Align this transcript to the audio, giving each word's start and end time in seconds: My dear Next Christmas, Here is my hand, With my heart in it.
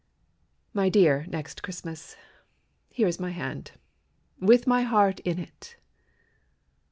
My 0.73 0.89
dear 0.89 1.27
Next 1.29 1.61
Christmas, 1.61 2.15
Here 2.89 3.07
is 3.07 3.19
my 3.19 3.29
hand, 3.29 3.73
With 4.39 4.65
my 4.65 4.81
heart 4.81 5.19
in 5.19 5.37
it. 5.37 5.77